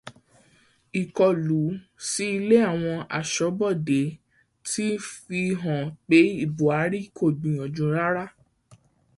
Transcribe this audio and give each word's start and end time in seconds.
Ìkọlú 1.01 1.59
sí 2.07 2.25
ilé 2.37 2.57
àwọn 2.71 2.97
aṣọ́bodè 3.17 4.01
ti 4.69 4.85
fihàn 5.15 5.83
pé 6.07 6.17
Bùhárí 6.57 6.99
kò 7.17 7.25
gbìyànjú 7.39 7.85
rárá 7.95 8.25